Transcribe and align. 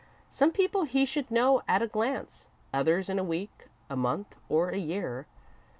Some 0.31 0.49
people 0.49 0.85
he 0.85 1.05
should 1.05 1.29
know 1.29 1.61
at 1.67 1.83
a 1.83 1.87
glance, 1.87 2.47
others 2.73 3.07
in 3.07 3.19
a 3.19 3.23
week, 3.23 3.67
a 3.87 3.95
month, 3.95 4.33
or 4.49 4.71
a 4.71 4.77
year. 4.77 5.27